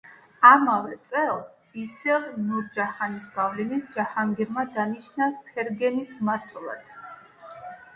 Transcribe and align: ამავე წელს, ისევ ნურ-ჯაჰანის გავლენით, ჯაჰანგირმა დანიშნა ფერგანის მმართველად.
ამავე 0.51 0.95
წელს, 1.09 1.51
ისევ 1.81 2.25
ნურ-ჯაჰანის 2.47 3.29
გავლენით, 3.37 3.95
ჯაჰანგირმა 4.01 4.67
დანიშნა 4.81 5.33
ფერგანის 5.47 6.15
მმართველად. 6.21 7.01